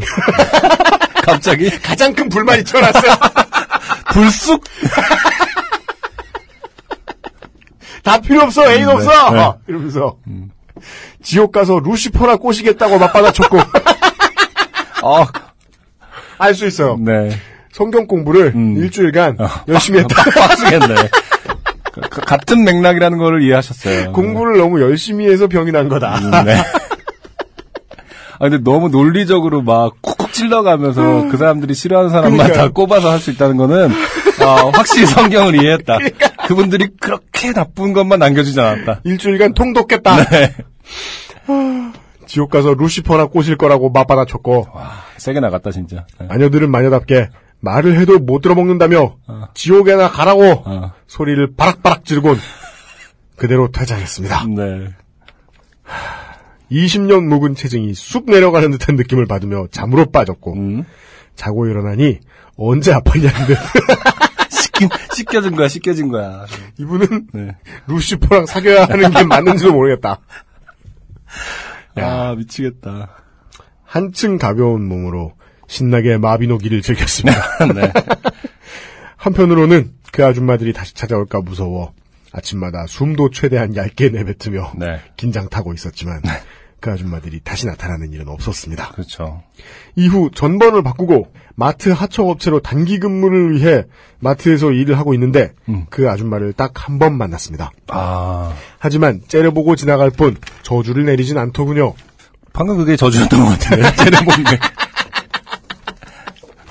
갑자기 1.23 1.69
가장 1.69 2.15
큰 2.15 2.27
불만이 2.27 2.63
튀어났어요. 2.63 3.11
불쑥 4.13 4.63
다 8.01 8.19
필요 8.19 8.41
없어 8.41 8.67
애인 8.67 8.87
네, 8.87 8.93
없어 8.93 9.31
네. 9.31 9.51
이러면서 9.67 10.17
지옥 11.23 11.51
가서 11.51 11.79
루시퍼나 11.79 12.37
꼬시겠다고 12.37 12.97
맞받아쳤고 12.99 13.57
아, 15.03 15.25
알수 16.37 16.65
있어요. 16.67 16.97
네. 16.99 17.29
성경 17.71 18.07
공부를 18.07 18.51
음. 18.55 18.75
일주일간 18.77 19.37
열심히 19.67 19.99
했다. 19.99 20.23
빡빡하겠네. 20.23 20.95
가- 22.09 22.21
같은 22.21 22.63
맥락이라는 22.63 23.17
거를 23.17 23.41
이해하셨어요. 23.43 24.11
공부를 24.11 24.57
너무 24.57 24.81
열심히 24.81 25.29
해서 25.29 25.47
병이 25.47 25.71
난 25.71 25.87
거다. 25.89 26.17
음, 26.19 26.31
네. 26.45 26.55
아, 28.41 28.47
근데 28.47 28.57
너무 28.63 28.87
논리적으로 28.89 29.61
막 29.61 29.93
쿡쿡 30.01 30.31
찔러가면서 30.31 31.27
그 31.29 31.35
사람들이 31.37 31.73
싫어하는 31.73 32.09
사람만 32.09 32.37
그러니까요. 32.37 32.67
다 32.67 32.71
꼽아서 32.73 33.11
할 33.11 33.19
수 33.19 33.31
있다는 33.31 33.57
거는, 33.57 33.91
아, 34.41 34.71
확실히 34.73 35.05
성경을 35.07 35.55
이해했다. 35.61 35.97
그 35.97 36.11
분들이 36.55 36.87
그렇게 36.99 37.53
나쁜 37.53 37.93
것만 37.93 38.19
남겨주지 38.19 38.59
않았다. 38.59 39.01
일주일간 39.03 39.53
통독했다. 39.53 40.25
네. 40.29 40.55
지옥 42.27 42.51
가서 42.51 42.73
루시퍼나 42.75 43.25
꼬실 43.25 43.57
거라고 43.57 43.89
맞받아 43.89 44.25
쳤고 44.25 44.67
와, 44.73 44.91
세게 45.17 45.39
나갔다, 45.39 45.71
진짜. 45.71 46.05
네. 46.19 46.27
마녀들은 46.27 46.69
마녀답게 46.69 47.29
말을 47.59 47.99
해도 47.99 48.19
못 48.19 48.41
들어먹는다며 48.41 49.15
지옥에나 49.53 50.09
가라고 50.09 50.63
어. 50.65 50.93
소리를 51.07 51.55
바락바락 51.55 52.05
지르곤 52.05 52.37
그대로 53.35 53.71
퇴장했습니다. 53.71 54.45
네. 54.55 54.89
20년 56.71 57.23
묵은 57.25 57.55
체증이 57.55 57.93
쑥 57.95 58.25
내려가는 58.29 58.69
듯한 58.71 58.95
느낌을 58.95 59.25
받으며 59.25 59.67
잠으로 59.71 60.05
빠졌고 60.11 60.53
음. 60.53 60.85
자고 61.35 61.67
일어나니 61.67 62.19
언제 62.57 62.93
아팠냐는 62.93 63.47
듯 63.47 63.57
씻겨진 65.13 65.55
거야, 65.55 65.67
씻겨진 65.67 66.09
거야. 66.09 66.45
이분은 66.77 67.27
네. 67.33 67.55
루시퍼랑 67.87 68.45
사귀어야 68.45 68.85
하는 68.85 69.11
게 69.11 69.23
맞는지도 69.23 69.73
모르겠다. 69.73 70.19
아, 71.95 72.35
미치겠다. 72.37 73.09
한층 73.83 74.37
가벼운 74.37 74.87
몸으로 74.87 75.33
신나게 75.67 76.17
마비노기를 76.17 76.81
즐겼습니다. 76.81 77.41
네. 77.73 77.91
한편으로는 79.17 79.93
그 80.11 80.25
아줌마들이 80.25 80.73
다시 80.73 80.93
찾아올까 80.93 81.41
무서워 81.41 81.93
아침마다 82.31 82.85
숨도 82.87 83.31
최대한 83.31 83.75
얇게 83.75 84.09
내뱉으며 84.09 84.73
네. 84.77 84.99
긴장 85.17 85.49
타고 85.49 85.73
있었지만 85.73 86.21
그 86.81 86.91
아줌마들이 86.91 87.39
다시 87.43 87.65
나타나는 87.67 88.13
일은 88.13 88.27
없었습니다. 88.29 88.91
그렇죠. 88.93 89.43
이후 89.95 90.29
전번을 90.33 90.81
바꾸고 90.83 91.31
마트 91.55 91.89
하청업체로 91.89 92.61
단기 92.61 92.99
근무를 92.99 93.53
위해 93.55 93.83
마트에서 94.19 94.71
일을 94.71 94.97
하고 94.97 95.13
있는데 95.13 95.51
음. 95.67 95.85
그 95.89 96.09
아줌마를 96.09 96.53
딱 96.53 96.71
한 96.87 96.97
번 96.99 97.17
만났습니다. 97.17 97.71
아, 97.87 98.53
하지만 98.79 99.21
째려보고 99.27 99.75
지나갈 99.75 100.09
뿐 100.09 100.37
저주를 100.63 101.05
내리진 101.05 101.37
않더군요. 101.37 101.93
방금 102.53 102.77
그게 102.77 102.95
저주였던 102.95 103.39
것 103.43 103.49
같은데. 103.59 103.95
째려보는데. 103.95 104.59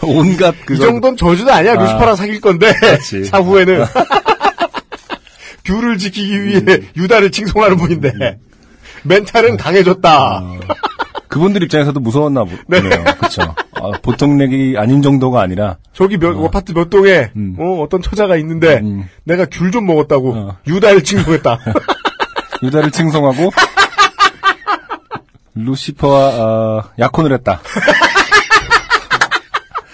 온갖 0.02 0.54
그거. 0.64 0.74
이 0.74 0.78
정도는 0.78 1.16
저주도 1.16 1.52
아니야. 1.52 1.73
아. 1.73 1.82
루시퍼랑 1.82 2.16
사귈 2.16 2.40
건데 2.40 2.73
그렇지. 2.80 3.25
사후에는 3.26 3.84
귤을 5.64 5.99
지키기 5.99 6.42
위해 6.44 6.60
음. 6.60 6.88
유다를 6.97 7.30
칭송하는 7.30 7.76
분인데 7.76 8.38
멘탈은 9.04 9.56
강해졌다. 9.56 10.39
어, 10.39 10.58
그분들 11.28 11.63
입장에서도 11.65 11.99
무서웠나 12.00 12.45
보- 12.45 12.50
네. 12.69 12.80
보네요. 12.82 13.04
그렇죠. 13.19 13.43
아, 13.75 13.91
보통 14.02 14.37
렉이 14.39 14.76
아닌 14.78 15.02
정도가 15.02 15.41
아니라 15.43 15.76
저기 15.93 16.17
몇, 16.19 16.37
아파트 16.45 16.73
몇 16.73 16.89
동에 16.91 17.30
음. 17.37 17.56
어, 17.58 17.87
떤 17.91 18.00
처자가 18.02 18.37
있는데 18.37 18.78
음. 18.78 19.08
내가 19.25 19.45
귤 19.47 19.71
좀 19.71 19.87
먹었다고 19.87 20.32
어. 20.34 20.56
유다를 20.67 21.04
칭송했다. 21.04 21.58
유다를 22.63 22.91
칭송하고 22.91 23.50
루시퍼와 25.54 26.28
어, 26.28 26.84
약혼을 26.99 27.32
했다. 27.34 27.61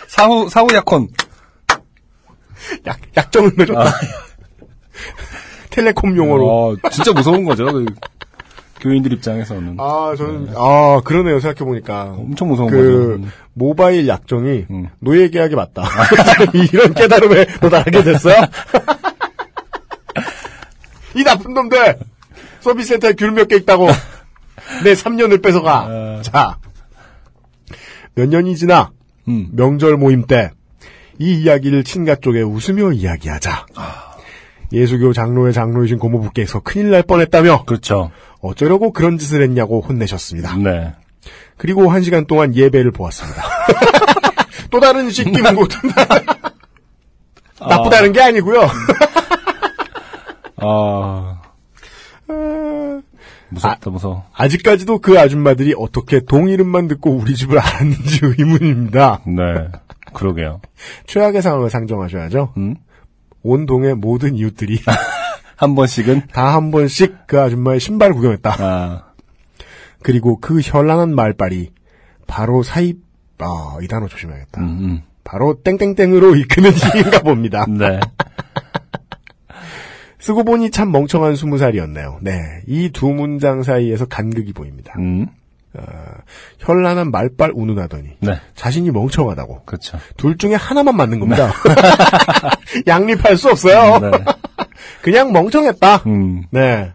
사후 0.09 0.49
사후 0.49 0.69
약혼. 0.75 1.09
약, 2.87 2.99
약정을 3.17 3.53
맺었다. 3.57 3.85
텔레콤 5.71 6.17
용어로. 6.17 6.49
어, 6.49 6.77
진짜 6.93 7.13
무서운 7.13 7.45
거죠. 7.45 7.67
그 8.85 8.91
교인들 8.91 9.13
입장에서는 9.15 9.77
아, 9.81 10.15
저는, 10.17 10.51
아, 10.57 11.01
그러네요, 11.05 11.41
생각해보니까. 11.41 12.15
엄청 12.19 12.49
무서운 12.49 12.71
그, 12.71 13.17
거죠. 13.19 13.29
모바일 13.55 14.07
약정이 14.07 14.67
음. 14.71 14.89
노예 15.01 15.31
계약이 15.31 15.57
맞다. 15.57 15.85
이런 16.71 16.93
깨달음에 16.93 17.47
도달하게 17.63 18.03
됐어요? 18.03 18.37
이 21.17 21.25
나쁜 21.25 21.55
놈들! 21.55 21.97
서비스 22.61 22.89
센터에 22.91 23.15
귤 23.15 23.31
몇 23.33 23.49
개 23.49 23.57
있다고. 23.57 23.89
내 24.85 24.93
3년을 24.93 25.43
뺏어가. 25.43 25.87
아. 25.89 26.23
자. 26.23 26.59
몇 28.15 28.29
년이 28.29 28.57
지나, 28.57 28.91
음. 29.29 29.49
명절 29.53 29.97
모임 29.97 30.27
때, 30.27 30.51
이 31.19 31.41
이야기를 31.43 31.85
친가 31.85 32.17
쪽에 32.17 32.43
웃으며 32.43 32.93
이야기하자. 32.93 33.67
예수교 34.73 35.13
장로의 35.13 35.53
장로이신 35.53 35.99
고모부께서 35.99 36.61
큰일 36.61 36.91
날 36.91 37.03
뻔했다며, 37.03 37.65
그렇죠. 37.65 38.11
어쩌려고 38.45 38.93
그런 38.93 39.19
짓을 39.19 39.43
했냐고 39.43 39.81
혼내셨습니다. 39.81 40.57
네. 40.59 40.93
그리고 41.57 41.91
한 41.91 42.03
시간 42.03 42.27
동안 42.27 42.55
예배를 42.55 42.91
보았습니다. 42.91 43.43
또 44.71 44.81
다른 44.81 45.11
씻기는 45.11 45.55
곳. 45.55 45.71
나쁘다는 47.67 48.13
게 48.13 48.21
아니고요. 48.21 48.69
아 50.57 51.41
무섭다 53.49 53.91
무서워. 53.91 54.25
아직까지도 54.35 54.99
그 54.99 55.19
아줌마들이 55.19 55.75
어떻게 55.77 56.21
동 56.21 56.49
이름만 56.49 56.89
듣고 56.89 57.13
우리 57.17 57.35
집을 57.35 57.59
알았는지 57.59 58.21
의문입니다. 58.39 59.21
네. 59.27 59.69
그러게요. 60.13 60.61
최악의 61.07 61.41
상황을 61.41 61.71
상정하셔야죠. 61.71 62.53
음? 62.57 62.77
온 63.43 63.67
동의 63.67 63.95
모든 63.95 64.35
이웃들이 64.35 64.81
한 65.57 65.75
번씩은 65.75 66.29
다 66.33 66.55
한 66.55 66.71
번씩 66.71 67.27
그 67.27 67.41
아줌마의 67.41 67.81
신발 67.81 68.13
구경했다. 68.13 68.57
아 68.59 69.03
그리고 70.03 70.39
그 70.41 70.61
현란한 70.61 71.15
말빨이 71.15 71.71
바로 72.27 72.63
사입, 72.63 72.99
아, 73.39 73.77
이 73.83 73.89
단어 73.89 74.07
조심해야겠다. 74.09 74.61
음, 74.61 75.03
바로 75.25 75.61
땡땡땡으로 75.63 76.37
이끄는 76.37 76.71
일인가 76.95 77.21
봅니다. 77.25 77.65
음. 77.69 77.79
네. 77.79 78.01
쓰고 80.21 80.45
보니 80.45 80.71
참 80.71 80.91
멍청한 80.91 81.37
스무 81.37 81.59
살이었네요. 81.59 82.19
네. 82.23 82.63
이 82.67 82.91
두 82.91 83.09
문장 83.09 83.63
사이에서 83.63 84.07
간극이 84.07 84.53
보입니다. 84.55 84.95
음. 84.99 85.27
현란한 86.59 87.11
말빨 87.11 87.51
운운하더니 87.53 88.11
네. 88.21 88.41
자신이 88.55 88.91
멍청하다고. 88.93 89.65
그렇죠. 89.65 89.99
둘 90.17 90.39
중에 90.39 90.55
하나만 90.55 90.97
맞는 90.97 91.19
겁니다. 91.21 91.53
양립할 92.87 93.37
수 93.37 93.51
없어요. 93.51 93.99
네. 93.99 94.11
그냥 95.05 95.33
멍청했다. 95.33 95.97
음. 96.07 96.45
네. 96.51 96.91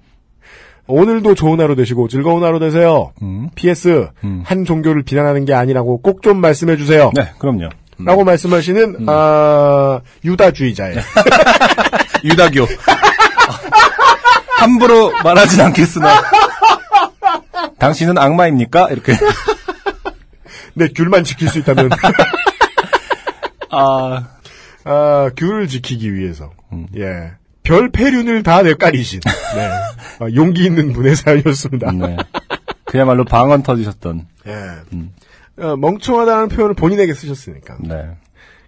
오늘도 0.87 1.35
좋은 1.35 1.59
하루 1.59 1.75
되시고 1.75 2.07
즐거운 2.07 2.43
하루 2.43 2.59
되세요. 2.59 3.13
음. 3.21 3.49
PS 3.53 4.09
음. 4.23 4.41
한 4.43 4.65
종교를 4.65 5.03
비난하는 5.03 5.45
게 5.45 5.53
아니라고 5.53 6.01
꼭 6.01 6.23
좀 6.23 6.41
말씀해 6.41 6.75
주세요. 6.77 7.11
네, 7.15 7.29
그럼요. 7.37 7.69
음. 7.99 8.05
라고 8.05 8.23
말씀하시는 8.23 9.05
아, 9.07 9.99
유다주의자예요. 10.25 10.99
유다교. 12.25 12.65
함부로 14.57 15.11
말하진 15.23 15.61
않겠으나. 15.61 16.09
당신은 17.77 18.17
악마입니까? 18.17 18.89
이렇게. 18.89 19.13
네, 20.73 20.87
귤만 20.95 21.23
지킬 21.25 21.47
수 21.49 21.59
있다면 21.59 21.91
아, 23.69 24.27
아, 24.83 25.29
귤을 25.37 25.67
지키기 25.67 26.15
위해서 26.15 26.49
음. 26.73 26.87
예. 26.97 27.33
별 27.69 27.91
패륜을 27.91 28.41
다 28.41 28.63
내까리신 28.63 29.19
네. 29.19 29.69
아, 30.19 30.27
용기 30.33 30.65
있는 30.65 30.91
분의 30.91 31.15
사연이었습니다. 31.15 31.91
네. 31.91 32.17
그야말로 32.85 33.25
방언 33.25 33.61
터지셨던. 33.61 34.25
예. 34.47 35.63
어, 35.63 35.77
멍청하다는 35.77 36.49
표현을 36.49 36.73
본인에게 36.73 37.13
쓰셨으니까. 37.13 37.77
네. 37.81 38.17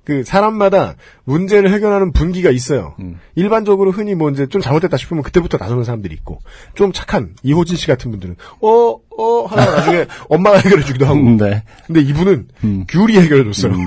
그 0.04 0.24
사람마다 0.24 0.96
문제를 1.24 1.74
해결하는 1.74 2.12
분기가 2.12 2.52
있어요. 2.52 2.94
음. 3.00 3.20
일반적으로 3.34 3.92
흔히 3.92 4.14
뭐 4.14 4.30
이제 4.30 4.46
좀 4.46 4.62
잘못됐다 4.62 4.98
싶으면 4.98 5.24
그때부터 5.24 5.58
나서는 5.58 5.84
사람들이 5.84 6.14
있고 6.16 6.40
좀 6.76 6.92
착한 6.94 7.36
이호진 7.42 7.78
씨 7.78 7.88
같은 7.88 8.12
분들은 8.12 8.36
어어 8.60 9.46
하다가 9.48 9.72
나중에 9.78 10.06
엄마가 10.30 10.58
해결해 10.58 10.84
주기도 10.84 11.08
하고. 11.08 11.16
음, 11.16 11.38
네. 11.38 11.64
근데 11.88 12.02
이분은 12.02 12.48
음. 12.64 12.86
귤이 12.88 13.18
해결해 13.20 13.46
줬어요. 13.46 13.74
음, 13.74 13.86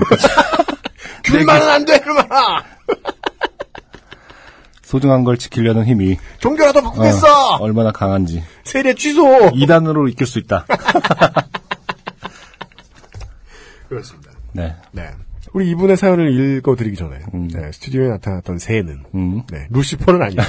귤만은 1.23 1.69
안 1.69 1.85
돼, 1.85 1.99
그러면 1.99 2.27
소중한 4.95 5.25
걸 5.25 5.37
지키려는 5.37 5.85
힘이 5.85 6.17
종교라도 6.39 6.81
바꾸겠어! 6.81 7.55
어, 7.55 7.57
얼마나 7.59 7.91
강한지 7.91 8.41
세례 8.63 8.93
취소! 8.93 9.51
2단으로 9.51 10.09
익힐 10.09 10.25
수 10.25 10.39
있다. 10.39 10.65
그렇습니다. 13.89 14.31
네. 14.53 14.73
네. 14.93 15.09
우리 15.53 15.69
이분의 15.71 15.97
사연을 15.97 16.57
읽어드리기 16.57 16.95
전에, 16.95 17.19
음. 17.33 17.49
네, 17.49 17.71
스튜디오에 17.71 18.07
나타났던 18.09 18.57
새는, 18.57 19.03
음. 19.13 19.43
네, 19.49 19.67
루시퍼는 19.69 20.21
아니다. 20.21 20.43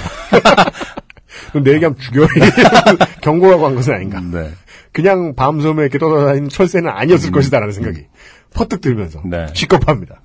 내 1.63 1.75
얘기하면 1.75 1.99
죽여. 1.99 2.27
경고라고 3.23 3.67
한 3.67 3.75
것은 3.75 3.95
아닌가. 3.95 4.21
네. 4.21 4.51
그냥 4.93 5.35
밤섬에 5.35 5.83
이렇게 5.83 5.99
떠돌아다니는 5.99 6.49
철새는 6.49 6.91
아니었을 6.91 7.31
것이다라는 7.31 7.73
생각이 7.73 8.07
퍼뜩 8.55 8.81
들면서 8.81 9.21
음. 9.25 9.31
네. 9.31 9.47
시겁합니다. 9.53 10.21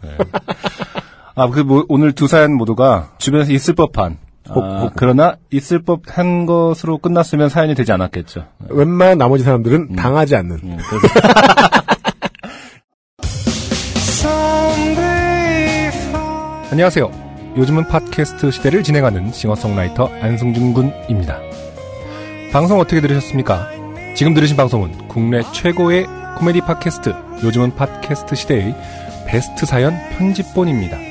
아, 1.41 1.49
그, 1.49 1.61
뭐, 1.61 1.83
오늘 1.89 2.11
두 2.11 2.27
사연 2.27 2.53
모두가 2.53 3.13
주변에서 3.17 3.51
있을 3.51 3.73
법한. 3.73 4.19
아, 4.47 4.53
혹, 4.53 4.63
혹. 4.63 4.93
그러나 4.95 5.37
있을 5.49 5.81
법한 5.81 6.45
것으로 6.45 6.99
끝났으면 6.99 7.49
사연이 7.49 7.73
되지 7.73 7.91
않았겠죠. 7.91 8.45
웬만한 8.69 9.17
나머지 9.17 9.43
사람들은 9.43 9.87
음. 9.89 9.95
당하지 9.95 10.35
않는 10.35 10.59
음, 10.61 10.77
안녕하세요. 16.69 17.09
요즘은 17.57 17.87
팟캐스트 17.87 18.51
시대를 18.51 18.83
진행하는 18.83 19.31
싱어송라이터 19.31 20.11
안승준 20.21 20.73
군입니다. 20.73 21.39
방송 22.53 22.79
어떻게 22.79 23.01
들으셨습니까? 23.01 23.67
지금 24.15 24.35
들으신 24.35 24.55
방송은 24.55 25.07
국내 25.07 25.41
최고의 25.53 26.05
코미디 26.37 26.61
팟캐스트 26.61 27.15
요즘은 27.43 27.73
팟캐스트 27.73 28.35
시대의 28.35 28.75
베스트 29.25 29.65
사연 29.65 29.95
편집본입니다. 30.11 31.10